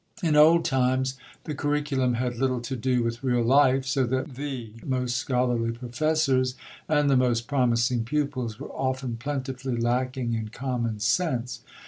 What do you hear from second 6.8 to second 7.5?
and the most